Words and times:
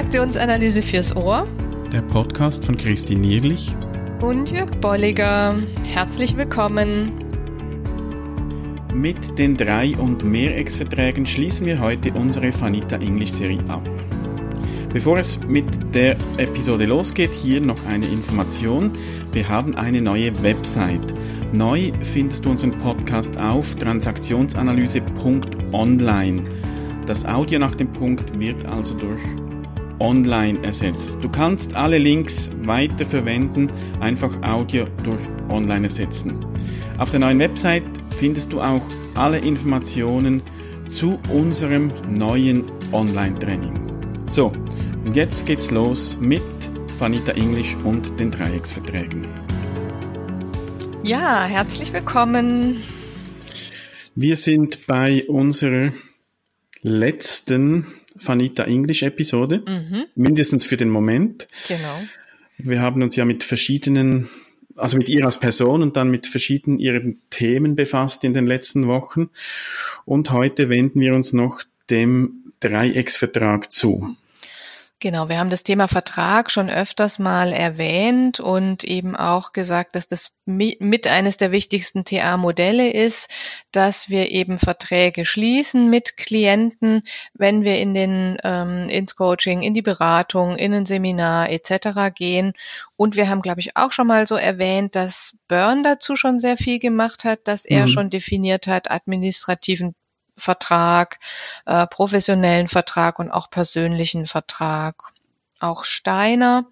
Transaktionsanalyse 0.00 0.80
fürs 0.80 1.14
Ohr. 1.14 1.46
Der 1.92 2.00
Podcast 2.00 2.64
von 2.64 2.78
Christine 2.78 3.20
Nierlich 3.20 3.76
und 4.22 4.50
Jörg 4.50 4.70
Bolliger. 4.80 5.58
Herzlich 5.84 6.38
willkommen. 6.38 7.12
Mit 8.94 9.38
den 9.38 9.58
drei 9.58 9.94
und 9.98 10.24
mehr 10.24 10.56
Ex-Verträgen 10.56 11.26
schließen 11.26 11.66
wir 11.66 11.80
heute 11.80 12.14
unsere 12.14 12.50
Fanita 12.50 12.96
English 12.96 13.32
Serie 13.32 13.58
ab. 13.68 13.86
Bevor 14.90 15.18
es 15.18 15.38
mit 15.46 15.66
der 15.94 16.16
Episode 16.38 16.86
losgeht, 16.86 17.34
hier 17.34 17.60
noch 17.60 17.84
eine 17.86 18.06
Information. 18.06 18.92
Wir 19.32 19.50
haben 19.50 19.76
eine 19.76 20.00
neue 20.00 20.32
Website. 20.42 21.12
Neu 21.52 21.92
findest 22.00 22.46
du 22.46 22.52
unseren 22.52 22.72
Podcast 22.78 23.38
auf 23.38 23.76
transaktionsanalyse.online. 23.76 26.44
Das 27.04 27.26
Audio 27.26 27.58
nach 27.58 27.74
dem 27.74 27.92
Punkt 27.92 28.40
wird 28.40 28.64
also 28.64 28.94
durch 28.94 29.20
online 30.00 30.62
ersetzt. 30.64 31.18
Du 31.22 31.28
kannst 31.28 31.76
alle 31.76 31.98
Links 31.98 32.50
weiter 32.64 33.04
verwenden, 33.04 33.70
einfach 34.00 34.42
Audio 34.42 34.86
durch 35.04 35.20
online 35.48 35.84
ersetzen. 35.84 36.44
Auf 36.98 37.10
der 37.10 37.20
neuen 37.20 37.38
Website 37.38 37.84
findest 38.08 38.52
du 38.52 38.60
auch 38.60 38.82
alle 39.14 39.38
Informationen 39.38 40.42
zu 40.88 41.18
unserem 41.32 41.92
neuen 42.10 42.64
Online-Training. 42.92 43.92
So, 44.26 44.52
und 45.04 45.14
jetzt 45.14 45.46
geht's 45.46 45.70
los 45.70 46.18
mit 46.20 46.42
Vanita 46.98 47.32
English 47.32 47.76
und 47.84 48.18
den 48.18 48.30
Dreiecksverträgen. 48.30 49.26
Ja, 51.02 51.46
herzlich 51.46 51.92
willkommen. 51.92 52.82
Wir 54.14 54.36
sind 54.36 54.86
bei 54.86 55.24
unserer 55.28 55.92
letzten 56.82 57.86
Vanita 58.14 58.64
English 58.64 59.02
Episode, 59.02 59.62
mhm. 59.66 60.04
mindestens 60.14 60.64
für 60.64 60.76
den 60.76 60.90
Moment. 60.90 61.48
Genau. 61.68 62.00
Wir 62.58 62.80
haben 62.80 63.02
uns 63.02 63.16
ja 63.16 63.24
mit 63.24 63.42
verschiedenen, 63.42 64.28
also 64.76 64.98
mit 64.98 65.08
ihr 65.08 65.24
als 65.24 65.40
Person 65.40 65.82
und 65.82 65.96
dann 65.96 66.10
mit 66.10 66.26
verschiedenen 66.26 66.78
ihren 66.78 67.20
Themen 67.30 67.76
befasst 67.76 68.24
in 68.24 68.34
den 68.34 68.46
letzten 68.46 68.86
Wochen. 68.86 69.30
Und 70.04 70.30
heute 70.30 70.68
wenden 70.68 71.00
wir 71.00 71.14
uns 71.14 71.32
noch 71.32 71.62
dem 71.88 72.52
Dreiecksvertrag 72.60 73.72
zu. 73.72 74.16
Genau, 75.02 75.30
wir 75.30 75.38
haben 75.38 75.48
das 75.48 75.64
Thema 75.64 75.88
Vertrag 75.88 76.50
schon 76.50 76.68
öfters 76.68 77.18
mal 77.18 77.54
erwähnt 77.54 78.38
und 78.38 78.84
eben 78.84 79.16
auch 79.16 79.52
gesagt, 79.52 79.96
dass 79.96 80.06
das 80.06 80.32
mit 80.44 81.06
eines 81.06 81.38
der 81.38 81.52
wichtigsten 81.52 82.04
TA-Modelle 82.04 82.90
ist, 82.90 83.30
dass 83.72 84.10
wir 84.10 84.30
eben 84.30 84.58
Verträge 84.58 85.24
schließen 85.24 85.88
mit 85.88 86.18
Klienten, 86.18 87.02
wenn 87.32 87.64
wir 87.64 87.78
in 87.78 87.94
den 87.94 88.36
ähm, 88.44 88.90
ins 88.90 89.16
Coaching, 89.16 89.62
in 89.62 89.72
die 89.72 89.80
Beratung, 89.80 90.56
in 90.56 90.74
ein 90.74 90.84
Seminar 90.84 91.48
etc. 91.48 92.14
gehen. 92.14 92.52
Und 92.98 93.16
wir 93.16 93.30
haben, 93.30 93.40
glaube 93.40 93.60
ich, 93.60 93.78
auch 93.78 93.92
schon 93.92 94.06
mal 94.06 94.26
so 94.26 94.36
erwähnt, 94.36 94.96
dass 94.96 95.38
Burn 95.48 95.82
dazu 95.82 96.14
schon 96.14 96.40
sehr 96.40 96.58
viel 96.58 96.78
gemacht 96.78 97.24
hat, 97.24 97.40
dass 97.44 97.64
er 97.64 97.86
mhm. 97.86 97.88
schon 97.88 98.10
definiert 98.10 98.66
hat, 98.66 98.90
administrativen 98.90 99.94
Vertrag, 100.40 101.18
äh, 101.66 101.86
professionellen 101.86 102.68
Vertrag 102.68 103.18
und 103.18 103.30
auch 103.30 103.50
persönlichen 103.50 104.26
Vertrag. 104.26 104.96
Auch 105.60 105.84
Steiner. 105.84 106.66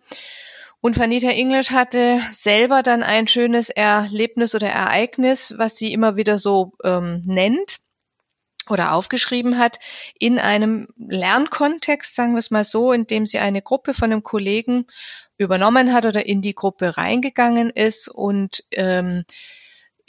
Und 0.81 0.99
Vanita 0.99 1.29
English 1.29 1.71
hatte 1.71 2.21
selber 2.33 2.83
dann 2.83 3.03
ein 3.03 3.27
schönes 3.27 3.69
Erlebnis 3.69 4.55
oder 4.55 4.69
Ereignis, 4.69 5.55
was 5.57 5.77
sie 5.77 5.93
immer 5.93 6.17
wieder 6.17 6.39
so 6.39 6.73
ähm, 6.85 7.23
nennt 7.27 7.79
oder 8.71 8.93
aufgeschrieben 8.93 9.59
hat, 9.59 9.79
in 10.19 10.39
einem 10.39 10.89
Lernkontext, 10.97 12.15
sagen 12.15 12.35
wir 12.35 12.39
es 12.39 12.51
mal 12.51 12.65
so, 12.65 12.93
in 12.93 13.07
dem 13.07 13.27
sie 13.27 13.39
eine 13.39 13.63
Gruppe 13.63 13.95
von 13.95 14.13
einem 14.13 14.23
Kollegen 14.23 14.87
übernommen 15.37 15.93
hat 15.93 16.05
oder 16.05 16.27
in 16.27 16.43
die 16.43 16.55
Gruppe 16.55 16.97
reingegangen 16.97 17.71
ist 17.71 18.09
und 18.09 18.65
ähm, 18.73 19.25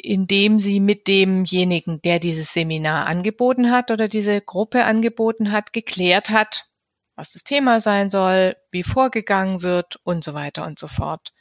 indem 0.04 0.60
sie 0.60 0.80
mit 0.80 1.08
demjenigen, 1.08 2.02
der 2.02 2.20
dieses 2.20 2.54
Seminar 2.54 3.06
angeboten 3.06 3.72
hat 3.72 3.92
oder 3.92 4.08
diese 4.08 4.42
Gruppe 4.42 4.86
angeboten 4.86 5.52
hat, 5.52 5.74
geklärt 5.74 6.30
hat, 6.30 6.66
was 7.16 7.34
das 7.34 7.44
Thema 7.44 7.80
sein 7.80 8.10
soll, 8.10 8.56
wie 8.72 8.84
vorgegangen 8.84 9.62
wird 9.62 10.00
und 10.04 10.24
so 10.24 10.34
weiter 10.34 10.66
und 10.66 10.80
so 10.80 10.88
fort. 10.88 11.34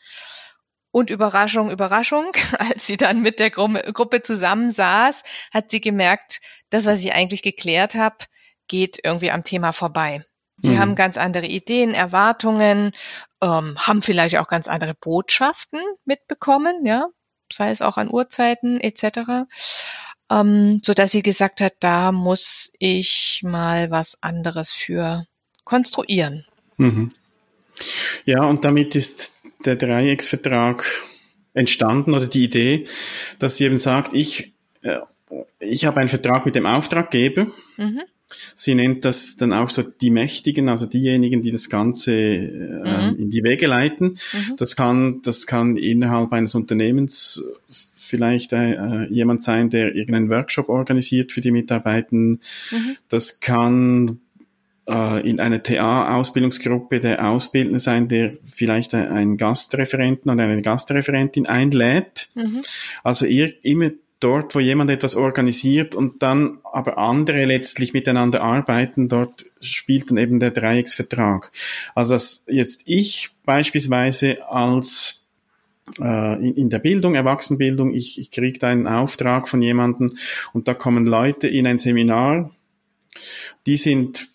Und 0.91 1.11
Überraschung, 1.11 1.71
Überraschung, 1.71 2.33
als 2.59 2.87
sie 2.87 2.97
dann 2.97 3.21
mit 3.21 3.41
der 3.41 3.51
Gruppe 3.51 4.23
zusammensaß, 4.23 5.23
hat 5.53 5.71
sie 5.71 5.81
gemerkt, 5.81 6.41
das, 6.71 6.87
was 6.87 7.01
ich 7.01 7.13
eigentlich 7.13 7.43
geklärt 7.43 7.95
habe, 7.95 8.17
geht 8.67 8.99
irgendwie 9.05 9.31
am 9.31 9.45
Thema 9.45 9.73
vorbei. 9.73 10.25
Sie 10.61 10.71
mhm. 10.71 10.79
haben 10.79 10.95
ganz 10.97 11.17
andere 11.17 11.47
Ideen, 11.47 11.95
Erwartungen, 11.95 12.93
ähm, 13.41 13.79
haben 13.79 14.03
vielleicht 14.03 14.37
auch 14.37 14.49
ganz 14.49 14.67
andere 14.67 14.95
Botschaften 14.95 15.81
mitbekommen, 16.05 16.85
ja, 16.85 17.07
sei 17.53 17.71
es 17.71 17.83
auch 17.83 17.97
an 17.97 18.11
Uhrzeiten 18.11 18.81
etc., 18.81 19.47
ähm, 20.31 20.81
so 20.85 20.95
dass 20.95 21.13
sie 21.13 21.23
gesagt 21.23 21.61
hat, 21.61 21.75
da 21.81 22.13
muss 22.13 22.71
ich 22.79 23.41
mal 23.45 23.91
was 23.91 24.23
anderes 24.23 24.73
für 24.73 25.27
konstruieren. 25.65 26.45
Mhm. 26.77 27.13
Ja, 28.25 28.45
und 28.45 28.65
damit 28.65 28.95
ist 28.95 29.41
der 29.65 29.77
Dreiecksvertrag 29.77 30.85
entstanden 31.55 32.15
oder 32.15 32.27
die 32.27 32.45
Idee, 32.45 32.85
dass 33.39 33.57
sie 33.57 33.65
eben 33.65 33.79
sagt, 33.79 34.13
ich, 34.15 34.53
äh, 34.83 34.99
ich 35.59 35.85
habe 35.85 36.01
einen 36.01 36.09
Vertrag 36.09 36.47
mit 36.47 36.55
dem 36.55 36.67
Auftraggeber. 36.67 37.47
Mhm. 37.77 38.03
Sie 38.55 38.75
nennt 38.75 39.05
das 39.05 39.37
dann 39.37 39.53
auch 39.53 39.71
so 39.71 39.83
die 39.83 40.11
Mächtigen, 40.11 40.69
also 40.69 40.87
diejenigen, 40.87 41.43
die 41.43 41.51
das 41.51 41.69
Ganze 41.71 42.13
äh, 42.13 43.11
mhm. 43.11 43.19
in 43.19 43.31
die 43.31 43.43
Wege 43.43 43.67
leiten. 43.67 44.19
Mhm. 44.33 44.57
Das 44.57 44.77
kann, 44.77 45.23
das 45.23 45.47
kann 45.47 45.77
innerhalb 45.77 46.33
eines 46.33 46.55
Unternehmens 46.55 47.43
vielleicht 47.69 48.53
äh, 48.53 49.05
jemand 49.07 49.45
sein, 49.45 49.71
der 49.71 49.95
irgendeinen 49.95 50.31
Workshop 50.31 50.69
organisiert 50.69 51.33
für 51.33 51.41
die 51.41 51.53
Mitarbeitenden. 51.53 52.41
Mhm. 52.71 52.97
Das 53.09 53.41
kann 53.41 54.21
äh, 54.89 55.29
in 55.29 55.41
einer 55.41 55.63
TA-Ausbildungsgruppe 55.63 57.01
der 57.01 57.27
Ausbildner 57.29 57.79
sein, 57.79 58.09
der 58.09 58.33
vielleicht 58.45 58.95
einen 58.95 59.37
Gastreferenten 59.37 60.31
oder 60.31 60.45
eine 60.45 60.63
Gastreferentin 60.63 61.47
einlädt. 61.47 62.29
Mhm. 62.35 62.63
Also 63.05 63.27
ihr 63.27 63.53
immer 63.63 63.91
dort, 64.21 64.55
wo 64.55 64.61
jemand 64.61 64.91
etwas 64.91 65.15
organisiert 65.15 65.95
und 65.95 66.23
dann 66.23 66.59
aber 66.65 66.99
andere 66.99 67.45
letztlich 67.45 67.93
miteinander 67.93 68.43
arbeiten, 68.43 69.09
dort 69.09 69.47
spielt 69.61 70.11
dann 70.11 70.17
eben 70.17 70.41
der 70.41 70.51
Dreiecksvertrag. 70.51 71.53
Also 71.95 72.15
dass 72.15 72.45
jetzt 72.49 72.83
ich 72.87 73.31
beispielsweise 73.45 74.49
als 74.51 75.29
äh, 76.01 76.51
in, 76.51 76.71
der 76.71 76.81
Bildung, 76.81 77.15
Erwachsenenbildung, 77.15 77.95
ich, 77.95 78.19
ich 78.19 78.31
kriege 78.31 78.59
da 78.59 78.69
einen 78.69 78.87
Auftrag 78.87 79.49
von 79.49 79.63
jemandem 79.63 80.17
und 80.53 80.69
da 80.69 80.75
kommen 80.75 81.07
Leute 81.07 81.49
in 81.49 81.67
ein 81.67 81.79
Seminar, 81.79 82.51
die 83.67 83.77
sind 83.77 84.29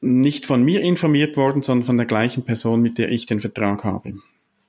nicht 0.00 0.46
von 0.46 0.62
mir 0.62 0.80
informiert 0.80 1.36
worden, 1.36 1.62
sondern 1.62 1.86
von 1.86 1.96
der 1.96 2.06
gleichen 2.06 2.44
Person, 2.44 2.80
mit 2.80 2.96
der 2.96 3.10
ich 3.10 3.26
den 3.26 3.40
Vertrag 3.40 3.84
habe. 3.84 4.14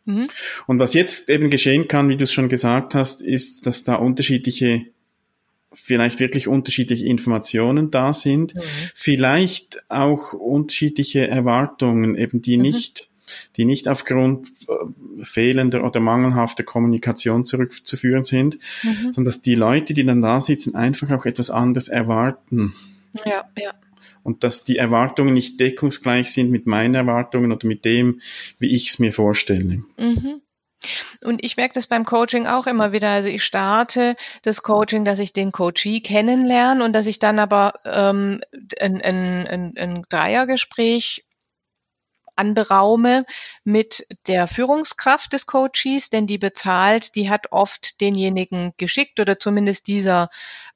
Mhm. 0.05 0.29
Und 0.67 0.79
was 0.79 0.93
jetzt 0.93 1.29
eben 1.29 1.49
geschehen 1.49 1.87
kann, 1.87 2.09
wie 2.09 2.17
du 2.17 2.23
es 2.23 2.33
schon 2.33 2.49
gesagt 2.49 2.95
hast, 2.95 3.21
ist, 3.21 3.65
dass 3.65 3.83
da 3.83 3.95
unterschiedliche, 3.95 4.85
vielleicht 5.73 6.19
wirklich 6.19 6.47
unterschiedliche 6.47 7.05
Informationen 7.05 7.91
da 7.91 8.13
sind, 8.13 8.55
mhm. 8.55 8.61
vielleicht 8.95 9.83
auch 9.89 10.33
unterschiedliche 10.33 11.27
Erwartungen, 11.27 12.15
eben 12.15 12.41
die 12.41 12.57
mhm. 12.57 12.63
nicht 12.63 13.07
die 13.55 13.63
nicht 13.63 13.87
aufgrund 13.87 14.51
äh, 14.67 15.23
fehlender 15.23 15.85
oder 15.85 16.01
mangelhafter 16.01 16.63
Kommunikation 16.63 17.45
zurückzuführen 17.45 18.25
sind, 18.25 18.57
mhm. 18.83 19.13
sondern 19.13 19.25
dass 19.25 19.41
die 19.41 19.55
Leute, 19.55 19.93
die 19.93 20.05
dann 20.05 20.21
da 20.21 20.41
sitzen, 20.41 20.75
einfach 20.75 21.09
auch 21.11 21.25
etwas 21.25 21.49
anderes 21.49 21.87
erwarten. 21.87 22.75
Ja, 23.25 23.45
ja 23.57 23.73
und 24.23 24.43
dass 24.43 24.63
die 24.63 24.77
Erwartungen 24.77 25.33
nicht 25.33 25.59
deckungsgleich 25.59 26.31
sind 26.31 26.51
mit 26.51 26.67
meinen 26.67 26.95
Erwartungen 26.95 27.51
oder 27.51 27.67
mit 27.67 27.85
dem, 27.85 28.21
wie 28.59 28.75
ich 28.75 28.89
es 28.89 28.99
mir 28.99 29.13
vorstelle. 29.13 29.83
Mhm. 29.97 30.41
Und 31.23 31.43
ich 31.43 31.57
merke 31.57 31.75
das 31.75 31.85
beim 31.85 32.05
Coaching 32.05 32.47
auch 32.47 32.65
immer 32.65 32.91
wieder. 32.91 33.09
Also 33.09 33.29
ich 33.29 33.43
starte 33.43 34.15
das 34.41 34.63
Coaching, 34.63 35.05
dass 35.05 35.19
ich 35.19 35.31
den 35.31 35.51
Coachee 35.51 36.01
kennenlerne 36.01 36.83
und 36.83 36.93
dass 36.93 37.05
ich 37.05 37.19
dann 37.19 37.37
aber 37.37 37.73
ähm, 37.85 38.41
ein, 38.79 39.01
ein, 39.01 39.47
ein, 39.47 39.73
ein 39.77 40.03
Dreiergespräch 40.09 41.23
anberaume 42.35 43.25
mit 43.63 44.07
der 44.27 44.47
Führungskraft 44.47 45.33
des 45.33 45.45
Coaches, 45.45 46.09
denn 46.09 46.25
die 46.25 46.39
bezahlt, 46.39 47.15
die 47.15 47.29
hat 47.29 47.51
oft 47.51 48.01
denjenigen 48.01 48.73
geschickt 48.77 49.19
oder 49.19 49.37
zumindest 49.37 49.87
dieser 49.87 50.29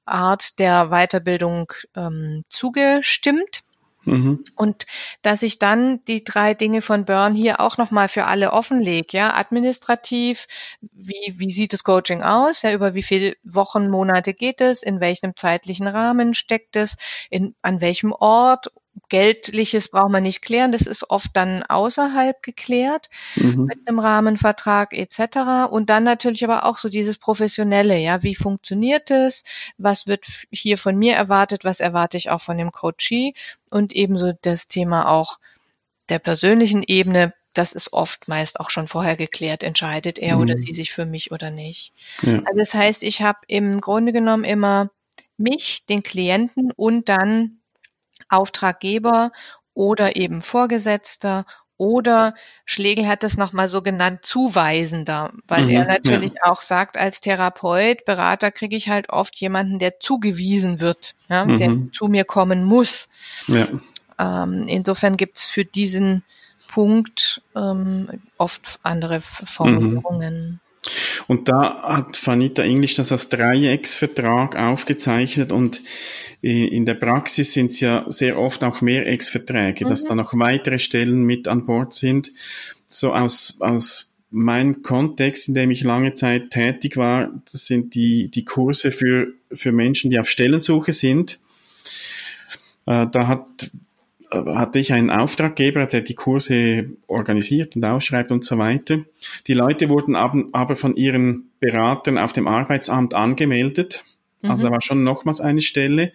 Art 0.05 0.59
der 0.59 0.89
Weiterbildung 0.89 1.71
ähm, 1.95 2.43
zugestimmt. 2.49 3.61
Mhm. 4.05 4.43
Und 4.55 4.85
dass 5.23 5.41
ich 5.41 5.57
dann 5.57 6.03
die 6.05 6.23
drei 6.23 6.53
Dinge 6.53 6.81
von 6.81 7.05
Burn 7.05 7.33
hier 7.33 7.59
auch 7.59 7.77
nochmal 7.77 8.07
für 8.07 8.25
alle 8.25 8.53
offenlege, 8.53 9.17
ja, 9.17 9.35
administrativ, 9.35 10.47
wie, 10.81 11.33
wie 11.37 11.49
sieht 11.49 11.73
das 11.73 11.83
Coaching 11.83 12.21
aus, 12.21 12.61
ja, 12.61 12.71
über 12.71 12.93
wie 12.93 13.03
viele 13.03 13.35
Wochen, 13.43 13.89
Monate 13.89 14.33
geht 14.33 14.61
es, 14.61 14.83
in 14.83 14.99
welchem 14.99 15.35
zeitlichen 15.35 15.87
Rahmen 15.87 16.35
steckt 16.35 16.75
es, 16.75 16.97
in, 17.31 17.55
an 17.63 17.81
welchem 17.81 18.11
Ort 18.11 18.67
Geldliches 19.09 19.89
braucht 19.89 20.11
man 20.11 20.23
nicht 20.23 20.41
klären, 20.41 20.71
das 20.71 20.83
ist 20.83 21.09
oft 21.09 21.29
dann 21.33 21.63
außerhalb 21.63 22.41
geklärt 22.41 23.09
mhm. 23.35 23.65
mit 23.65 23.87
einem 23.87 23.99
Rahmenvertrag 23.99 24.93
etc. 24.93 25.69
Und 25.69 25.89
dann 25.89 26.03
natürlich 26.03 26.43
aber 26.43 26.65
auch 26.65 26.77
so 26.77 26.89
dieses 26.89 27.17
Professionelle, 27.17 27.97
ja, 27.97 28.23
wie 28.23 28.35
funktioniert 28.35 29.11
es, 29.11 29.43
was 29.77 30.07
wird 30.07 30.25
hier 30.49 30.77
von 30.77 30.97
mir 30.97 31.15
erwartet, 31.15 31.63
was 31.63 31.79
erwarte 31.79 32.17
ich 32.17 32.29
auch 32.29 32.41
von 32.41 32.57
dem 32.57 32.71
Coachee 32.71 33.33
und 33.69 33.93
ebenso 33.93 34.33
das 34.41 34.67
Thema 34.67 35.09
auch 35.09 35.39
der 36.09 36.19
persönlichen 36.19 36.83
Ebene, 36.83 37.33
das 37.53 37.73
ist 37.73 37.93
oft 37.93 38.27
meist 38.27 38.59
auch 38.59 38.69
schon 38.69 38.87
vorher 38.87 39.15
geklärt, 39.15 39.63
entscheidet 39.63 40.19
er 40.19 40.35
mhm. 40.35 40.41
oder 40.41 40.57
sie 40.57 40.73
sich 40.73 40.93
für 40.93 41.05
mich 41.05 41.31
oder 41.31 41.49
nicht. 41.49 41.93
Ja. 42.21 42.39
Also 42.45 42.57
das 42.57 42.73
heißt, 42.73 43.03
ich 43.03 43.21
habe 43.21 43.39
im 43.47 43.81
Grunde 43.81 44.13
genommen 44.13 44.43
immer 44.43 44.89
mich, 45.37 45.85
den 45.85 46.01
Klienten 46.01 46.71
und 46.71 47.09
dann 47.09 47.59
Auftraggeber 48.29 49.31
oder 49.73 50.15
eben 50.15 50.41
Vorgesetzter 50.41 51.45
oder 51.77 52.35
Schlegel 52.63 53.07
hat 53.07 53.23
es 53.25 53.35
nochmal 53.35 53.67
so 53.67 53.81
genannt, 53.81 54.19
zuweisender, 54.23 55.33
weil 55.47 55.65
mhm, 55.65 55.71
er 55.71 55.85
natürlich 55.85 56.31
ja. 56.33 56.51
auch 56.51 56.61
sagt, 56.61 56.97
als 56.97 57.19
Therapeut, 57.19 58.05
Berater 58.05 58.51
kriege 58.51 58.77
ich 58.77 58.87
halt 58.87 59.09
oft 59.09 59.35
jemanden, 59.35 59.79
der 59.79 59.99
zugewiesen 59.99 60.79
wird, 60.79 61.15
ja, 61.27 61.45
mhm. 61.45 61.57
der 61.57 61.77
zu 61.91 62.07
mir 62.07 62.23
kommen 62.23 62.63
muss. 62.63 63.09
Ja. 63.47 63.67
Ähm, 64.17 64.67
insofern 64.69 65.17
gibt's 65.17 65.47
für 65.47 65.65
diesen 65.65 66.23
Punkt 66.69 67.41
ähm, 67.55 68.21
oft 68.37 68.79
andere 68.83 69.19
Formulierungen. 69.19 70.51
Mhm. 70.51 70.59
Und 71.27 71.49
da 71.49 71.81
hat 71.83 72.25
Vanita 72.25 72.63
English 72.63 72.95
das 72.95 73.11
als 73.11 73.29
Dreiecksvertrag 73.29 74.55
aufgezeichnet 74.55 75.51
und 75.51 75.81
äh, 76.41 76.67
in 76.67 76.85
der 76.85 76.93
Praxis 76.95 77.53
sind 77.53 77.71
es 77.71 77.79
ja 77.79 78.05
sehr 78.07 78.37
oft 78.37 78.63
auch 78.63 78.81
Mehrecksverträge, 78.81 79.85
mhm. 79.85 79.89
dass 79.89 80.05
da 80.05 80.15
noch 80.15 80.33
weitere 80.35 80.79
Stellen 80.79 81.23
mit 81.23 81.47
an 81.47 81.65
Bord 81.65 81.93
sind. 81.93 82.31
So 82.87 83.13
aus, 83.13 83.57
aus 83.61 84.13
meinem 84.29 84.83
Kontext, 84.83 85.47
in 85.47 85.53
dem 85.53 85.71
ich 85.71 85.81
lange 85.81 86.13
Zeit 86.13 86.51
tätig 86.51 86.97
war, 86.97 87.31
das 87.51 87.65
sind 87.65 87.95
die, 87.95 88.29
die 88.29 88.45
Kurse 88.45 88.91
für, 88.91 89.29
für 89.51 89.71
Menschen, 89.71 90.11
die 90.11 90.19
auf 90.19 90.29
Stellensuche 90.29 90.93
sind. 90.93 91.39
Äh, 92.85 93.07
da 93.11 93.27
hat 93.27 93.71
hatte 94.31 94.79
ich 94.79 94.93
einen 94.93 95.11
Auftraggeber, 95.11 95.85
der 95.85 96.01
die 96.01 96.15
Kurse 96.15 96.89
organisiert 97.07 97.75
und 97.75 97.85
ausschreibt 97.85 98.31
und 98.31 98.43
so 98.43 98.57
weiter. 98.57 98.99
Die 99.47 99.53
Leute 99.53 99.89
wurden 99.89 100.15
aber 100.15 100.75
von 100.75 100.95
ihren 100.95 101.51
Beratern 101.59 102.17
auf 102.17 102.33
dem 102.33 102.47
Arbeitsamt 102.47 103.13
angemeldet. 103.13 104.03
Also 104.41 104.63
mhm. 104.63 104.67
da 104.67 104.73
war 104.73 104.81
schon 104.81 105.03
nochmals 105.03 105.41
eine 105.41 105.61
Stelle. 105.61 106.11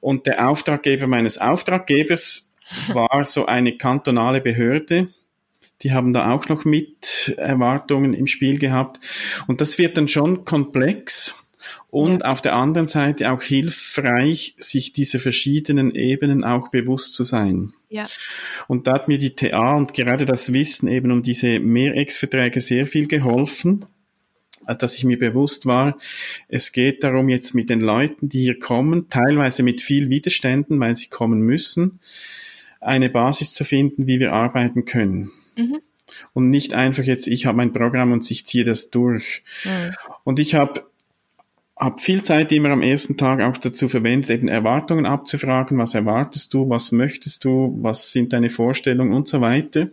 Und 0.00 0.26
der 0.26 0.48
Auftraggeber 0.48 1.06
meines 1.06 1.38
Auftraggebers 1.38 2.52
war 2.92 3.24
so 3.24 3.46
eine 3.46 3.76
kantonale 3.76 4.40
Behörde. 4.40 5.08
Die 5.82 5.92
haben 5.92 6.12
da 6.12 6.32
auch 6.32 6.48
noch 6.48 6.64
mit 6.64 7.34
Erwartungen 7.36 8.12
im 8.12 8.26
Spiel 8.26 8.58
gehabt. 8.58 8.98
Und 9.46 9.60
das 9.60 9.78
wird 9.78 9.96
dann 9.96 10.08
schon 10.08 10.44
komplex 10.44 11.47
und 11.90 12.20
ja. 12.20 12.30
auf 12.30 12.42
der 12.42 12.54
anderen 12.54 12.88
Seite 12.88 13.30
auch 13.30 13.42
hilfreich, 13.42 14.54
sich 14.58 14.92
diese 14.92 15.18
verschiedenen 15.18 15.94
Ebenen 15.94 16.44
auch 16.44 16.70
bewusst 16.70 17.14
zu 17.14 17.24
sein. 17.24 17.72
Ja. 17.88 18.06
Und 18.66 18.86
da 18.86 18.94
hat 18.94 19.08
mir 19.08 19.18
die 19.18 19.34
TA 19.34 19.74
und 19.76 19.94
gerade 19.94 20.26
das 20.26 20.52
Wissen 20.52 20.88
eben 20.88 21.10
um 21.10 21.22
diese 21.22 21.60
Mehrex-Verträge 21.60 22.60
sehr 22.60 22.86
viel 22.86 23.06
geholfen, 23.06 23.86
dass 24.78 24.96
ich 24.96 25.04
mir 25.04 25.18
bewusst 25.18 25.64
war, 25.64 25.96
es 26.48 26.72
geht 26.72 27.02
darum, 27.02 27.30
jetzt 27.30 27.54
mit 27.54 27.70
den 27.70 27.80
Leuten, 27.80 28.28
die 28.28 28.42
hier 28.42 28.58
kommen, 28.58 29.08
teilweise 29.08 29.62
mit 29.62 29.80
viel 29.80 30.10
Widerständen, 30.10 30.78
weil 30.78 30.94
sie 30.94 31.08
kommen 31.08 31.40
müssen, 31.40 32.00
eine 32.80 33.08
Basis 33.08 33.54
zu 33.54 33.64
finden, 33.64 34.06
wie 34.06 34.20
wir 34.20 34.34
arbeiten 34.34 34.84
können. 34.84 35.32
Mhm 35.56 35.78
und 36.32 36.50
nicht 36.50 36.74
einfach 36.74 37.04
jetzt, 37.04 37.26
ich 37.26 37.46
habe 37.46 37.56
mein 37.56 37.72
Programm 37.72 38.12
und 38.12 38.28
ich 38.30 38.46
ziehe 38.46 38.64
das 38.64 38.90
durch. 38.90 39.42
Mhm. 39.64 39.90
Und 40.24 40.38
ich 40.38 40.54
habe 40.54 40.84
habe 41.78 42.00
viel 42.00 42.22
Zeit 42.22 42.50
immer 42.52 42.70
am 42.70 42.82
ersten 42.82 43.16
Tag 43.16 43.40
auch 43.40 43.56
dazu 43.56 43.88
verwendet, 43.88 44.30
eben 44.30 44.48
Erwartungen 44.48 45.06
abzufragen, 45.06 45.78
was 45.78 45.94
erwartest 45.94 46.52
du, 46.52 46.68
was 46.68 46.92
möchtest 46.92 47.44
du, 47.44 47.78
was 47.80 48.10
sind 48.10 48.32
deine 48.32 48.50
Vorstellungen 48.50 49.12
und 49.12 49.28
so 49.28 49.40
weiter. 49.40 49.88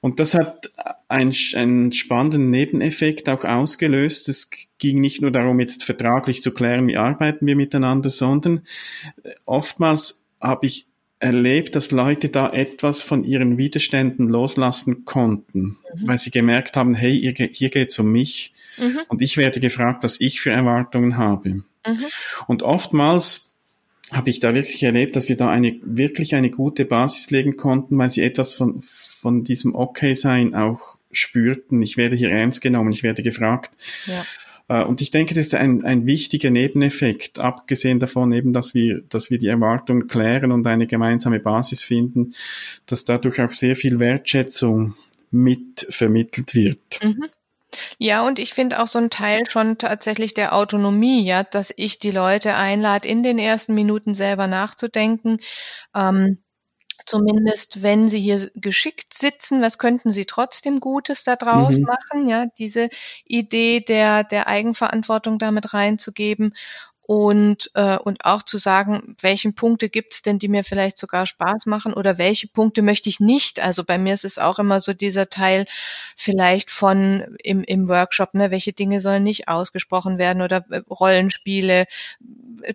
Und 0.00 0.18
das 0.18 0.34
hat 0.34 0.70
einen, 1.08 1.34
einen 1.54 1.92
spannenden 1.92 2.50
Nebeneffekt 2.50 3.28
auch 3.28 3.44
ausgelöst. 3.44 4.28
Es 4.30 4.50
ging 4.78 5.00
nicht 5.00 5.20
nur 5.20 5.30
darum, 5.30 5.60
jetzt 5.60 5.84
vertraglich 5.84 6.42
zu 6.42 6.52
klären, 6.52 6.88
wie 6.88 6.96
arbeiten 6.96 7.46
wir 7.46 7.56
miteinander, 7.56 8.08
sondern 8.08 8.62
oftmals 9.44 10.28
habe 10.40 10.66
ich 10.66 10.86
erlebt, 11.18 11.76
dass 11.76 11.90
Leute 11.90 12.30
da 12.30 12.50
etwas 12.50 13.02
von 13.02 13.24
ihren 13.24 13.58
Widerständen 13.58 14.30
loslassen 14.30 15.04
konnten, 15.04 15.76
mhm. 15.94 16.08
weil 16.08 16.16
sie 16.16 16.30
gemerkt 16.30 16.76
haben, 16.76 16.94
hey, 16.94 17.20
hier, 17.20 17.46
hier 17.46 17.68
geht 17.68 17.90
es 17.90 17.98
um 17.98 18.10
mich 18.10 18.54
Mhm. 18.78 19.00
Und 19.08 19.22
ich 19.22 19.36
werde 19.36 19.60
gefragt, 19.60 20.04
was 20.04 20.20
ich 20.20 20.40
für 20.40 20.50
Erwartungen 20.50 21.16
habe. 21.16 21.62
Mhm. 21.86 22.04
Und 22.46 22.62
oftmals 22.62 23.58
habe 24.10 24.30
ich 24.30 24.40
da 24.40 24.54
wirklich 24.54 24.82
erlebt, 24.82 25.16
dass 25.16 25.28
wir 25.28 25.36
da 25.36 25.48
eine, 25.48 25.78
wirklich 25.82 26.34
eine 26.34 26.50
gute 26.50 26.84
Basis 26.84 27.30
legen 27.30 27.56
konnten, 27.56 27.96
weil 27.98 28.10
sie 28.10 28.22
etwas 28.22 28.54
von, 28.54 28.80
von 28.80 29.44
diesem 29.44 29.74
Okay-Sein 29.74 30.54
auch 30.54 30.96
spürten. 31.12 31.82
Ich 31.82 31.96
werde 31.96 32.16
hier 32.16 32.30
ernst 32.30 32.60
genommen, 32.60 32.92
ich 32.92 33.02
werde 33.02 33.22
gefragt. 33.22 33.70
Ja. 34.06 34.24
Äh, 34.70 34.84
und 34.84 35.00
ich 35.00 35.10
denke, 35.10 35.34
das 35.34 35.46
ist 35.46 35.54
ein, 35.54 35.84
ein 35.84 36.06
wichtiger 36.06 36.50
Nebeneffekt, 36.50 37.38
abgesehen 37.38 37.98
davon 37.98 38.32
eben, 38.32 38.52
dass 38.52 38.74
wir, 38.74 39.02
dass 39.08 39.30
wir 39.30 39.38
die 39.38 39.48
Erwartungen 39.48 40.06
klären 40.06 40.52
und 40.52 40.66
eine 40.66 40.86
gemeinsame 40.86 41.40
Basis 41.40 41.82
finden, 41.82 42.34
dass 42.86 43.04
dadurch 43.04 43.40
auch 43.40 43.52
sehr 43.52 43.76
viel 43.76 43.98
Wertschätzung 43.98 44.94
mit 45.30 45.86
vermittelt 45.90 46.54
wird. 46.54 47.00
Mhm. 47.02 47.26
Ja, 47.98 48.26
und 48.26 48.38
ich 48.38 48.54
finde 48.54 48.80
auch 48.80 48.86
so 48.86 48.98
ein 48.98 49.10
Teil 49.10 49.48
schon 49.48 49.78
tatsächlich 49.78 50.34
der 50.34 50.54
Autonomie, 50.54 51.24
ja, 51.24 51.44
dass 51.44 51.72
ich 51.76 51.98
die 51.98 52.10
Leute 52.10 52.54
einlade, 52.54 53.08
in 53.08 53.22
den 53.22 53.38
ersten 53.38 53.74
Minuten 53.74 54.14
selber 54.14 54.46
nachzudenken. 54.46 55.40
Ähm, 55.94 56.38
zumindest 57.06 57.82
wenn 57.82 58.08
sie 58.08 58.20
hier 58.20 58.50
geschickt 58.54 59.14
sitzen, 59.14 59.62
was 59.62 59.78
könnten 59.78 60.10
sie 60.10 60.26
trotzdem 60.26 60.80
Gutes 60.80 61.24
daraus 61.24 61.78
mhm. 61.78 61.84
machen, 61.84 62.28
ja, 62.28 62.46
diese 62.58 62.88
Idee 63.24 63.80
der, 63.80 64.24
der 64.24 64.46
Eigenverantwortung 64.46 65.38
damit 65.38 65.74
reinzugeben 65.74 66.54
und, 67.10 67.72
äh, 67.74 67.98
und 67.98 68.24
auch 68.24 68.44
zu 68.44 68.56
sagen, 68.56 69.16
welchen 69.20 69.56
Punkte 69.56 69.88
gibt 69.88 70.14
es 70.14 70.22
denn, 70.22 70.38
die 70.38 70.46
mir 70.46 70.62
vielleicht 70.62 70.96
sogar 70.96 71.26
Spaß 71.26 71.66
machen 71.66 71.92
oder 71.92 72.18
welche 72.18 72.46
Punkte 72.46 72.82
möchte 72.82 73.08
ich 73.08 73.18
nicht. 73.18 73.58
Also 73.58 73.82
bei 73.82 73.98
mir 73.98 74.14
ist 74.14 74.24
es 74.24 74.38
auch 74.38 74.60
immer 74.60 74.78
so 74.78 74.92
dieser 74.92 75.28
Teil 75.28 75.66
vielleicht 76.14 76.70
von 76.70 77.36
im, 77.42 77.64
im 77.64 77.88
Workshop, 77.88 78.34
ne, 78.34 78.52
welche 78.52 78.72
Dinge 78.72 79.00
sollen 79.00 79.24
nicht 79.24 79.48
ausgesprochen 79.48 80.18
werden 80.18 80.40
oder 80.40 80.64
äh, 80.70 80.82
Rollenspiele, 80.88 81.86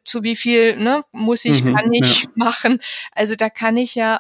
zu 0.04 0.24
wie 0.24 0.36
viel 0.36 0.76
ne, 0.76 1.06
muss 1.14 1.46
ich, 1.46 1.64
mhm, 1.64 1.74
kann 1.74 1.94
ich 1.94 2.24
ja. 2.24 2.30
machen. 2.36 2.82
Also 3.14 3.36
da 3.36 3.50
kann 3.50 3.78
ich 3.78 3.96
ja 3.96 4.20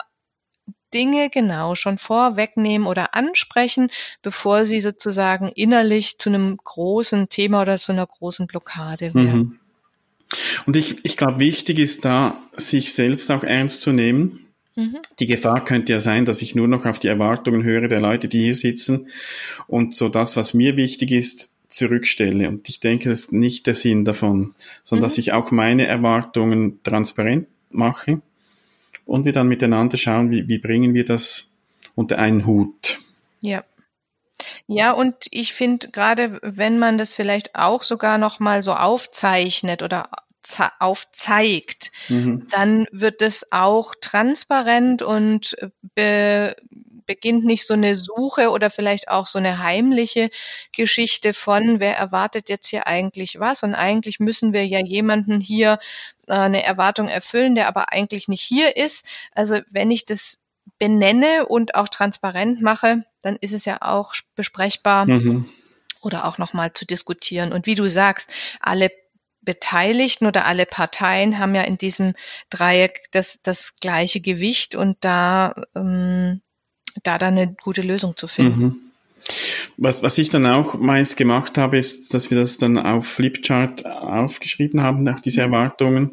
Dinge 0.93 1.29
genau 1.29 1.75
schon 1.75 1.97
vorwegnehmen 1.97 2.87
oder 2.87 3.15
ansprechen, 3.15 3.91
bevor 4.21 4.65
sie 4.65 4.79
sozusagen 4.79 5.49
innerlich 5.49 6.19
zu 6.19 6.29
einem 6.29 6.55
großen 6.55 7.27
Thema 7.27 7.63
oder 7.63 7.77
zu 7.77 7.91
einer 7.91 8.07
großen 8.07 8.47
Blockade 8.47 9.13
werden. 9.13 9.39
Mhm. 9.39 9.59
Und 10.65 10.75
ich, 10.75 10.97
ich 11.03 11.17
glaube, 11.17 11.39
wichtig 11.39 11.79
ist 11.79 12.05
da, 12.05 12.41
sich 12.53 12.93
selbst 12.93 13.31
auch 13.31 13.43
ernst 13.43 13.81
zu 13.81 13.91
nehmen. 13.91 14.47
Mhm. 14.75 14.97
Die 15.19 15.27
Gefahr 15.27 15.63
könnte 15.63 15.93
ja 15.93 15.99
sein, 15.99 16.25
dass 16.25 16.41
ich 16.41 16.55
nur 16.55 16.67
noch 16.67 16.85
auf 16.85 16.99
die 16.99 17.07
Erwartungen 17.07 17.63
höre 17.63 17.87
der 17.87 18.01
Leute, 18.01 18.27
die 18.27 18.39
hier 18.39 18.55
sitzen 18.55 19.07
und 19.67 19.93
so 19.93 20.09
das, 20.09 20.35
was 20.35 20.53
mir 20.53 20.75
wichtig 20.75 21.11
ist, 21.11 21.51
zurückstelle. 21.67 22.47
Und 22.47 22.67
ich 22.69 22.79
denke, 22.79 23.09
das 23.09 23.21
ist 23.21 23.31
nicht 23.33 23.67
der 23.67 23.75
Sinn 23.75 24.05
davon, 24.05 24.53
sondern 24.83 25.03
mhm. 25.03 25.05
dass 25.05 25.17
ich 25.17 25.33
auch 25.33 25.51
meine 25.51 25.87
Erwartungen 25.87 26.79
transparent 26.83 27.47
mache 27.69 28.21
und 29.05 29.25
wir 29.25 29.33
dann 29.33 29.47
miteinander 29.47 29.97
schauen, 29.97 30.31
wie, 30.31 30.47
wie 30.47 30.57
bringen 30.57 30.93
wir 30.93 31.05
das 31.05 31.55
unter 31.95 32.17
einen 32.17 32.45
Hut. 32.45 32.99
Ja. 33.41 33.63
Ja, 34.67 34.91
und 34.91 35.15
ich 35.31 35.53
finde 35.53 35.89
gerade, 35.91 36.39
wenn 36.41 36.77
man 36.79 36.97
das 36.97 37.13
vielleicht 37.13 37.55
auch 37.55 37.83
sogar 37.83 38.17
noch 38.17 38.39
mal 38.39 38.63
so 38.63 38.73
aufzeichnet 38.73 39.81
oder 39.81 40.09
aufzeigt, 40.79 41.91
mhm. 42.07 42.47
dann 42.49 42.85
wird 42.91 43.21
es 43.21 43.51
auch 43.51 43.95
transparent 43.99 45.01
und 45.01 45.55
be 45.95 46.55
beginnt 47.05 47.45
nicht 47.45 47.67
so 47.67 47.73
eine 47.75 47.95
Suche 47.95 48.49
oder 48.49 48.71
vielleicht 48.71 49.09
auch 49.09 49.27
so 49.27 49.37
eine 49.37 49.59
heimliche 49.59 50.29
Geschichte 50.71 51.33
von, 51.33 51.79
wer 51.79 51.95
erwartet 51.95 52.49
jetzt 52.49 52.67
hier 52.67 52.87
eigentlich 52.87 53.39
was? 53.39 53.63
Und 53.63 53.75
eigentlich 53.75 54.19
müssen 54.19 54.53
wir 54.53 54.65
ja 54.65 54.79
jemanden 54.79 55.39
hier 55.39 55.79
äh, 56.27 56.33
eine 56.33 56.63
Erwartung 56.63 57.07
erfüllen, 57.07 57.53
der 57.53 57.67
aber 57.67 57.91
eigentlich 57.91 58.27
nicht 58.27 58.41
hier 58.41 58.75
ist. 58.75 59.05
Also 59.33 59.59
wenn 59.69 59.91
ich 59.91 60.05
das 60.05 60.39
benenne 60.79 61.45
und 61.47 61.75
auch 61.75 61.87
transparent 61.87 62.61
mache, 62.61 63.05
dann 63.21 63.37
ist 63.37 63.53
es 63.53 63.65
ja 63.65 63.81
auch 63.81 64.13
besprechbar 64.35 65.05
mhm. 65.05 65.49
oder 66.01 66.25
auch 66.25 66.37
nochmal 66.37 66.73
zu 66.73 66.85
diskutieren. 66.85 67.53
Und 67.53 67.65
wie 67.65 67.75
du 67.75 67.89
sagst, 67.89 68.31
alle 68.59 68.91
Beteiligten 69.41 70.25
oder 70.25 70.45
alle 70.45 70.65
Parteien 70.65 71.39
haben 71.39 71.55
ja 71.55 71.61
in 71.61 71.77
diesem 71.77 72.13
Dreieck 72.49 73.05
das, 73.11 73.39
das 73.43 73.77
gleiche 73.79 74.19
Gewicht 74.19 74.75
und 74.75 74.97
da, 75.01 75.53
ähm, 75.75 76.41
da 77.03 77.17
dann 77.17 77.37
eine 77.37 77.55
gute 77.63 77.83
Lösung 77.83 78.17
zu 78.17 78.27
finden. 78.27 78.63
Mhm. 78.63 78.84
Was, 79.77 80.03
was 80.03 80.17
ich 80.17 80.29
dann 80.29 80.45
auch 80.45 80.79
meist 80.79 81.17
gemacht 81.17 81.57
habe, 81.57 81.77
ist, 81.77 82.13
dass 82.13 82.29
wir 82.31 82.39
das 82.39 82.57
dann 82.57 82.77
auf 82.77 83.07
Flipchart 83.07 83.85
aufgeschrieben 83.85 84.81
haben, 84.81 85.03
nach 85.03 85.19
diese 85.19 85.45
mhm. 85.45 85.53
Erwartungen. 85.53 86.11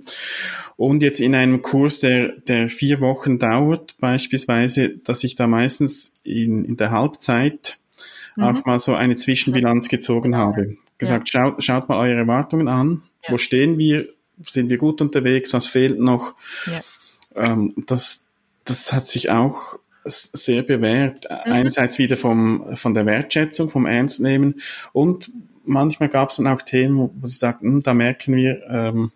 Und 0.76 1.02
jetzt 1.02 1.21
in 1.21 1.35
einem 1.35 1.62
Kurs, 1.62 2.00
der, 2.00 2.33
der 2.40 2.69
vier 2.69 3.00
Wochen 3.00 3.38
dauert, 3.38 3.97
beispielsweise, 4.00 4.90
dass 4.90 5.23
ich 5.23 5.37
da 5.37 5.47
meistens 5.47 6.14
in, 6.25 6.64
in 6.64 6.76
der 6.76 6.90
Halbzeit 6.90 7.78
mhm. 8.37 8.42
auch 8.45 8.64
mal 8.64 8.78
so 8.78 8.95
eine 8.95 9.16
Zwischenbilanz 9.16 9.88
gezogen 9.88 10.37
habe. 10.37 10.76
Gesagt, 10.99 11.33
ja. 11.33 11.42
schaut, 11.42 11.62
schaut 11.62 11.88
mal 11.88 11.99
eure 11.99 12.19
Erwartungen 12.19 12.69
an. 12.69 13.02
Ja. 13.25 13.33
Wo 13.33 13.38
stehen 13.38 13.78
wir? 13.78 14.09
Sind 14.45 14.71
wir 14.71 14.78
gut 14.78 15.00
unterwegs? 15.00 15.52
Was 15.52 15.66
fehlt 15.66 16.00
noch? 16.00 16.35
Ja. 16.66 16.81
Ähm, 17.37 17.75
das, 17.87 18.28
das 18.64 18.92
hat 18.92 19.07
sich 19.07 19.31
auch 19.31 19.78
sehr 20.04 20.62
bewährt. 20.62 21.26
Mhm. 21.30 21.52
Einerseits 21.52 21.99
wieder 21.99 22.16
vom, 22.16 22.76
von 22.76 22.94
der 22.94 23.06
Wertschätzung, 23.06 23.71
vom 23.71 23.87
Ernstnehmen 23.87 24.61
und 24.92 25.30
manchmal 25.64 26.09
gab 26.09 26.30
es 26.30 26.37
dann 26.37 26.47
auch 26.47 26.62
Themen, 26.62 26.99
wo, 26.99 27.26
sie 27.26 27.38
sagten, 27.38 27.66
hm, 27.66 27.82
da 27.82 27.94
merken 27.94 28.37
wir, 28.37 28.62
ähm, 28.68 29.12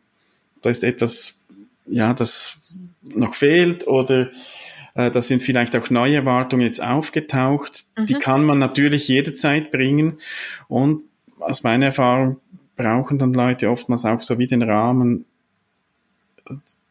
da 0.62 0.70
ist 0.70 0.84
etwas, 0.84 1.40
ja, 1.86 2.14
das 2.14 2.78
noch 3.02 3.34
fehlt 3.34 3.86
oder 3.86 4.30
äh, 4.94 5.10
da 5.10 5.22
sind 5.22 5.42
vielleicht 5.42 5.76
auch 5.76 5.90
neue 5.90 6.16
Erwartungen 6.16 6.66
jetzt 6.66 6.82
aufgetaucht. 6.82 7.86
Mhm. 7.96 8.06
Die 8.06 8.14
kann 8.14 8.44
man 8.44 8.58
natürlich 8.58 9.08
jederzeit 9.08 9.70
bringen 9.70 10.18
und 10.68 11.02
aus 11.38 11.62
meiner 11.62 11.86
Erfahrung 11.86 12.38
brauchen 12.76 13.18
dann 13.18 13.32
Leute 13.32 13.70
oftmals 13.70 14.04
auch 14.04 14.20
so 14.20 14.38
wie 14.38 14.46
den 14.46 14.62
Rahmen, 14.62 15.24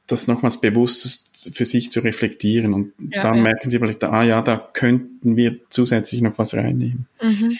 das 0.07 0.27
nochmals 0.27 0.61
bewusst 0.61 1.51
für 1.53 1.65
sich 1.65 1.91
zu 1.91 1.99
reflektieren. 2.01 2.73
Und 2.73 2.93
ja, 2.99 3.21
dann 3.21 3.37
ja. 3.37 3.41
merken 3.41 3.69
sie 3.69 3.79
vielleicht, 3.79 4.03
ah 4.03 4.23
ja, 4.23 4.41
da 4.41 4.57
könnten 4.57 5.35
wir 5.35 5.59
zusätzlich 5.69 6.21
noch 6.21 6.37
was 6.37 6.53
reinnehmen. 6.53 7.07
Mhm. 7.21 7.57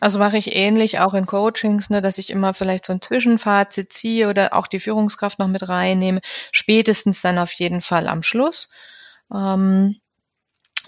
Also 0.00 0.18
mache 0.18 0.36
ich 0.36 0.56
ähnlich 0.56 0.98
auch 0.98 1.14
in 1.14 1.26
Coachings, 1.26 1.88
ne, 1.88 2.02
dass 2.02 2.18
ich 2.18 2.30
immer 2.30 2.54
vielleicht 2.54 2.86
so 2.86 2.92
ein 2.92 3.00
Zwischenfazit 3.00 3.92
ziehe 3.92 4.28
oder 4.28 4.52
auch 4.52 4.66
die 4.66 4.80
Führungskraft 4.80 5.38
noch 5.38 5.46
mit 5.46 5.68
reinnehme, 5.68 6.20
spätestens 6.50 7.20
dann 7.20 7.38
auf 7.38 7.52
jeden 7.52 7.82
Fall 7.82 8.08
am 8.08 8.24
Schluss. 8.24 8.68
Ähm, 9.32 9.96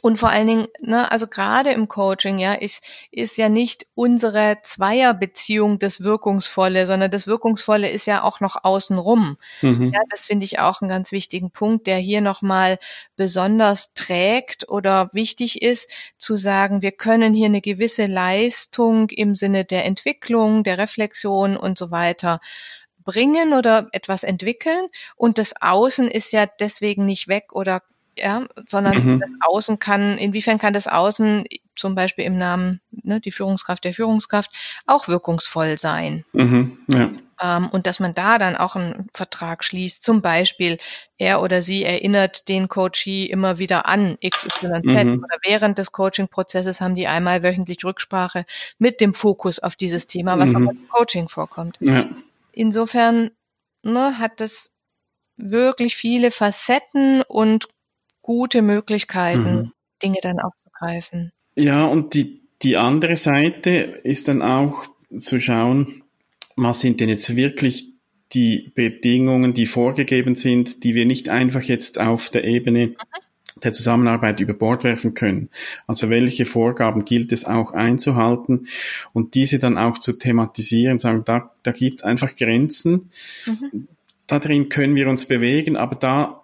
und 0.05 0.19
vor 0.19 0.29
allen 0.29 0.47
Dingen, 0.47 0.69
ne, 0.81 1.11
also 1.11 1.27
gerade 1.27 1.71
im 1.71 1.89
Coaching, 1.89 2.39
ja, 2.39 2.53
ist, 2.53 2.85
ist 3.11 3.39
ja 3.39 3.49
nicht 3.49 3.87
unsere 3.95 4.59
Zweierbeziehung 4.63 5.79
das 5.79 6.03
Wirkungsvolle, 6.03 6.87
sondern 6.87 7.11
das 7.11 7.27
Wirkungsvolle 7.27 7.89
ist 7.89 8.05
ja 8.05 8.23
auch 8.23 8.41
noch 8.41 8.65
außenrum. 8.65 9.39
Mhm. 9.63 9.93
Ja, 9.95 10.01
das 10.11 10.27
finde 10.27 10.45
ich 10.45 10.59
auch 10.59 10.83
einen 10.83 10.91
ganz 10.91 11.11
wichtigen 11.11 11.51
Punkt, 11.53 11.87
der 11.87 11.97
hier 11.97 12.21
nochmal 12.21 12.79
besonders 13.17 13.95
trägt 13.95 14.69
oder 14.69 15.09
wichtig 15.15 15.63
ist, 15.63 15.89
zu 16.19 16.37
sagen, 16.37 16.83
wir 16.83 16.93
können 16.93 17.33
hier 17.33 17.47
eine 17.47 17.63
gewisse 17.63 18.05
Leistung 18.05 19.09
im 19.09 19.35
Sinne 19.35 19.65
der 19.65 19.87
Entwicklung, 19.87 20.65
der 20.65 20.77
Reflexion 20.77 21.57
und 21.57 21.79
so 21.79 21.91
weiter 21.91 22.43
bringen 23.05 23.55
oder 23.55 23.89
etwas 23.93 24.23
entwickeln 24.23 24.89
und 25.17 25.39
das 25.39 25.55
Außen 25.63 26.11
ist 26.11 26.31
ja 26.33 26.45
deswegen 26.47 27.07
nicht 27.07 27.27
weg 27.27 27.53
oder 27.53 27.81
ja, 28.17 28.47
sondern 28.69 29.15
mhm. 29.15 29.21
das 29.21 29.31
Außen 29.41 29.79
kann, 29.79 30.19
inwiefern 30.19 30.59
kann 30.59 30.73
das 30.73 30.87
Außen 30.87 31.45
zum 31.77 31.95
Beispiel 31.95 32.25
im 32.25 32.39
Namen, 32.39 32.81
ne, 32.91 33.21
die 33.21 33.33
Führungskraft 33.33 33.85
der 33.85 33.95
Führungskraft, 33.95 34.51
auch 34.87 35.09
wirkungsvoll 35.09 35.79
sein. 35.79 36.25
Mhm, 36.33 36.79
ja. 36.87 37.11
ähm, 37.43 37.69
und 37.71 37.87
dass 37.87 38.01
man 38.01 38.15
da 38.15 38.39
dann 38.39 38.57
auch 38.57 38.77
einen 38.77 39.09
Vertrag 39.13 39.65
schließt, 39.65 40.03
zum 40.03 40.23
Beispiel 40.23 40.79
er 41.19 41.43
oder 41.43 41.63
sie 41.63 41.85
erinnert 41.85 42.49
den 42.49 42.69
Coachee 42.69 43.27
immer 43.27 43.59
wieder 43.59 43.87
an 43.87 44.17
XYZ 44.25 44.85
mhm. 44.85 45.25
oder 45.25 45.39
während 45.45 45.79
des 45.79 45.93
Coaching-Prozesses 45.93 46.81
haben 46.81 46.95
die 46.95 47.07
einmal 47.07 47.43
wöchentlich 47.43 47.85
Rücksprache 47.85 48.47
mit 48.79 49.01
dem 49.01 49.15
Fokus 49.15 49.59
auf 49.59 49.77
dieses 49.77 50.07
Thema, 50.07 50.39
was 50.39 50.53
mhm. 50.53 50.69
auch 50.69 50.73
im 50.73 50.89
Coaching 50.89 51.29
vorkommt. 51.29 51.77
Ja. 51.81 52.07
Insofern 52.53 53.31
ne, 53.83 54.19
hat 54.19 54.41
das 54.41 54.71
wirklich 55.37 55.97
viele 55.97 56.31
Facetten 56.31 57.23
und 57.23 57.67
gute 58.25 58.63
Möglichkeiten, 58.63 59.55
mhm. 59.55 59.73
Dinge 60.03 60.19
dann 60.23 60.41
aufzugreifen. 60.41 61.31
Ja, 61.57 61.85
und 61.85 62.15
die, 62.15 62.41
die 62.63 62.77
andere 62.77 63.17
Seite 63.17 63.71
ist 64.03 64.29
dann 64.29 64.43
auch 64.43 64.87
zu 65.17 65.41
schauen, 65.41 66.03
was 66.57 66.81
sind 66.81 67.01
denn 67.01 67.11
jetzt 67.11 67.37
wirklich 67.37 67.93
die 68.33 68.73
Bedingungen, 68.75 69.53
die 69.53 69.67
vorgegeben 69.67 70.35
sind, 70.35 70.83
die 70.85 70.95
wir 70.95 71.05
nicht 71.05 71.29
einfach 71.29 71.63
jetzt 71.63 72.01
auf 72.01 72.31
der 72.31 72.45
Ebene 72.45 72.87
mhm. 72.89 72.95
der 73.63 73.75
Zusammenarbeit 73.75 74.41
über 74.41 74.55
Bord 74.55 74.85
werfen 74.85 75.13
können. 75.13 75.51
Also 75.87 76.09
welche 76.09 76.47
Vorgaben 76.47 77.05
gilt 77.05 77.31
es 77.31 77.45
auch 77.45 77.73
einzuhalten 77.73 78.69
und 79.13 79.35
diese 79.35 79.59
dann 79.59 79.77
auch 79.77 79.99
zu 79.99 80.19
thematisieren, 80.19 80.99
sagen, 80.99 81.25
da, 81.27 81.53
da 81.63 81.73
gibt 81.73 82.01
es 82.01 82.05
einfach 82.05 82.35
Grenzen. 82.35 83.11
Mhm. 83.45 83.89
Da 84.27 84.39
drin 84.39 84.71
können 84.71 84.95
wir 84.95 85.11
uns 85.11 85.27
bewegen, 85.27 85.77
aber 85.77 85.97
da 85.97 86.44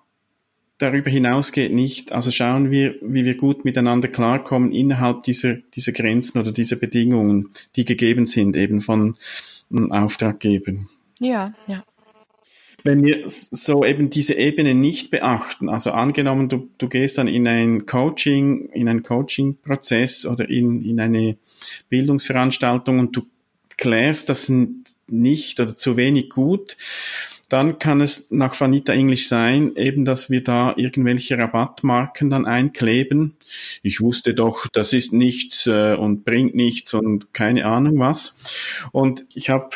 darüber 0.80 1.10
hinaus 1.10 1.52
geht 1.52 1.72
nicht. 1.72 2.10
Also 2.10 2.30
schauen 2.30 2.70
wir, 2.70 2.96
wie 3.02 3.24
wir 3.24 3.36
gut 3.36 3.64
miteinander 3.64 4.08
klarkommen 4.08 4.72
innerhalb 4.72 5.22
dieser, 5.22 5.56
dieser 5.74 5.92
Grenzen 5.92 6.40
oder 6.40 6.50
dieser 6.50 6.76
Bedingungen, 6.76 7.50
die 7.76 7.84
gegeben 7.84 8.26
sind, 8.26 8.56
eben 8.56 8.80
von 8.80 9.16
Auftraggebern. 9.70 10.88
Ja, 11.20 11.54
ja. 11.68 11.84
Wenn 12.82 13.04
wir 13.04 13.24
so 13.26 13.84
eben 13.84 14.08
diese 14.08 14.34
Ebene 14.34 14.74
nicht 14.74 15.10
beachten, 15.10 15.68
also 15.68 15.90
angenommen, 15.90 16.48
du, 16.48 16.70
du 16.78 16.88
gehst 16.88 17.18
dann 17.18 17.28
in 17.28 17.46
ein 17.46 17.84
Coaching, 17.84 18.70
in 18.70 18.88
einen 18.88 19.02
Coaching-Prozess 19.02 20.24
oder 20.24 20.48
in, 20.48 20.82
in 20.82 20.98
eine 20.98 21.36
Bildungsveranstaltung 21.90 22.98
und 22.98 23.14
du 23.14 23.26
klärst 23.76 24.30
das 24.30 24.50
nicht 25.08 25.60
oder 25.60 25.76
zu 25.76 25.98
wenig 25.98 26.30
gut, 26.30 26.78
dann 27.50 27.78
kann 27.78 28.00
es 28.00 28.30
nach 28.30 28.58
Vanita 28.58 28.92
English 28.92 29.28
sein, 29.28 29.74
eben, 29.76 30.04
dass 30.04 30.30
wir 30.30 30.42
da 30.42 30.72
irgendwelche 30.76 31.36
Rabattmarken 31.36 32.30
dann 32.30 32.46
einkleben. 32.46 33.36
Ich 33.82 34.00
wusste 34.00 34.34
doch, 34.34 34.66
das 34.72 34.92
ist 34.92 35.12
nichts 35.12 35.66
äh, 35.66 35.94
und 35.94 36.24
bringt 36.24 36.54
nichts 36.54 36.94
und 36.94 37.34
keine 37.34 37.66
Ahnung 37.66 37.98
was. 37.98 38.36
Und 38.92 39.24
ich 39.34 39.50
habe 39.50 39.70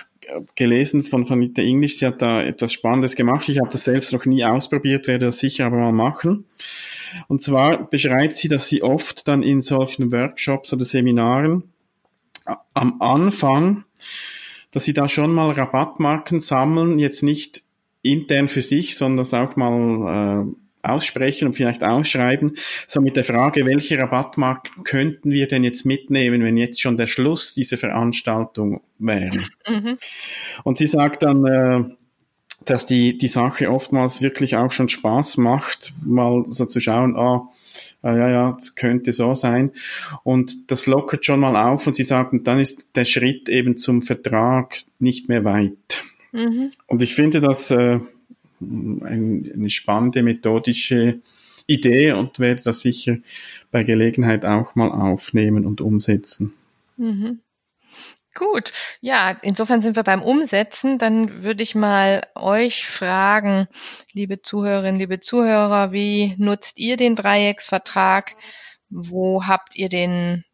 gelesen 0.54 1.04
von 1.04 1.28
Vanita 1.28 1.62
English, 1.62 1.98
sie 1.98 2.06
hat 2.06 2.22
da 2.22 2.42
etwas 2.42 2.72
Spannendes 2.72 3.16
gemacht. 3.16 3.48
Ich 3.48 3.58
habe 3.58 3.70
das 3.70 3.84
selbst 3.84 4.12
noch 4.12 4.24
nie 4.24 4.44
ausprobiert, 4.44 5.08
werde 5.08 5.26
das 5.26 5.38
sicher 5.38 5.66
aber 5.66 5.78
mal 5.78 5.92
machen. 5.92 6.44
Und 7.28 7.42
zwar 7.42 7.88
beschreibt 7.88 8.36
sie, 8.36 8.48
dass 8.48 8.68
sie 8.68 8.82
oft 8.82 9.26
dann 9.28 9.42
in 9.42 9.62
solchen 9.62 10.12
Workshops 10.12 10.72
oder 10.72 10.84
Seminaren 10.84 11.64
am 12.72 13.00
Anfang 13.00 13.84
dass 14.74 14.84
sie 14.84 14.92
da 14.92 15.08
schon 15.08 15.32
mal 15.32 15.52
Rabattmarken 15.52 16.40
sammeln, 16.40 16.98
jetzt 16.98 17.22
nicht 17.22 17.62
intern 18.02 18.48
für 18.48 18.60
sich, 18.60 18.96
sondern 18.96 19.18
das 19.18 19.32
auch 19.32 19.56
mal 19.56 20.44
äh, 20.44 20.54
aussprechen 20.84 21.46
und 21.46 21.54
vielleicht 21.54 21.82
ausschreiben, 21.82 22.56
so 22.86 23.00
mit 23.00 23.16
der 23.16 23.24
Frage, 23.24 23.64
welche 23.64 23.98
Rabattmarken 23.98 24.84
könnten 24.84 25.30
wir 25.30 25.48
denn 25.48 25.64
jetzt 25.64 25.86
mitnehmen, 25.86 26.42
wenn 26.42 26.56
jetzt 26.56 26.80
schon 26.80 26.96
der 26.96 27.06
Schluss 27.06 27.54
dieser 27.54 27.78
Veranstaltung 27.78 28.82
wäre. 28.98 29.38
Mhm. 29.66 29.98
Und 30.64 30.76
sie 30.76 30.88
sagt 30.88 31.22
dann, 31.22 31.46
äh, 31.46 31.84
dass 32.64 32.86
die, 32.86 33.18
die 33.18 33.28
Sache 33.28 33.70
oftmals 33.70 34.22
wirklich 34.22 34.56
auch 34.56 34.70
schon 34.70 34.88
Spaß 34.88 35.36
macht, 35.38 35.92
mal 36.04 36.44
so 36.46 36.66
zu 36.66 36.80
schauen, 36.80 37.16
ah, 37.16 37.48
ah 38.02 38.16
ja, 38.16 38.28
ja, 38.30 38.52
das 38.52 38.74
könnte 38.74 39.12
so 39.12 39.34
sein. 39.34 39.72
Und 40.22 40.70
das 40.70 40.86
lockert 40.86 41.24
schon 41.24 41.40
mal 41.40 41.56
auf 41.56 41.86
und 41.86 41.96
sie 41.96 42.04
sagen, 42.04 42.44
dann 42.44 42.60
ist 42.60 42.96
der 42.96 43.04
Schritt 43.04 43.48
eben 43.48 43.76
zum 43.76 44.02
Vertrag 44.02 44.78
nicht 44.98 45.28
mehr 45.28 45.44
weit. 45.44 46.02
Mhm. 46.32 46.72
Und 46.86 47.02
ich 47.02 47.14
finde 47.14 47.40
das 47.40 47.70
äh, 47.70 48.00
ein, 48.60 49.50
eine 49.54 49.70
spannende 49.70 50.22
methodische 50.22 51.20
Idee 51.66 52.12
und 52.12 52.38
werde 52.38 52.62
das 52.62 52.80
sicher 52.80 53.18
bei 53.70 53.84
Gelegenheit 53.84 54.44
auch 54.44 54.74
mal 54.74 54.90
aufnehmen 54.90 55.64
und 55.64 55.80
umsetzen. 55.80 56.52
Mhm. 56.96 57.40
Gut, 58.34 58.72
ja, 59.00 59.36
insofern 59.42 59.80
sind 59.80 59.94
wir 59.94 60.02
beim 60.02 60.22
Umsetzen. 60.22 60.98
Dann 60.98 61.44
würde 61.44 61.62
ich 61.62 61.74
mal 61.74 62.26
euch 62.34 62.86
fragen, 62.86 63.68
liebe 64.12 64.42
Zuhörerinnen, 64.42 64.98
liebe 64.98 65.20
Zuhörer, 65.20 65.92
wie 65.92 66.34
nutzt 66.36 66.78
ihr 66.78 66.96
den 66.96 67.14
Dreiecksvertrag? 67.14 68.34
Wo 68.90 69.44
habt 69.44 69.76
ihr 69.76 69.88
den 69.88 70.44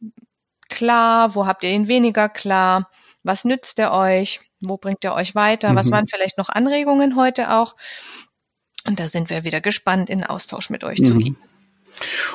klar? 0.68 1.34
Wo 1.34 1.46
habt 1.46 1.64
ihr 1.64 1.70
ihn 1.70 1.88
weniger 1.88 2.28
klar? 2.28 2.90
Was 3.22 3.44
nützt 3.44 3.78
er 3.78 3.92
euch? 3.92 4.40
Wo 4.60 4.76
bringt 4.76 5.04
er 5.04 5.14
euch 5.14 5.34
weiter? 5.34 5.72
Mhm. 5.72 5.76
Was 5.76 5.90
waren 5.90 6.06
vielleicht 6.06 6.36
noch 6.36 6.50
Anregungen 6.50 7.16
heute 7.16 7.50
auch? 7.50 7.76
Und 8.86 9.00
da 9.00 9.08
sind 9.08 9.30
wir 9.30 9.44
wieder 9.44 9.60
gespannt, 9.60 10.10
in 10.10 10.24
Austausch 10.24 10.68
mit 10.68 10.84
euch 10.84 11.00
mhm. 11.00 11.06
zu 11.06 11.16
gehen. 11.16 11.36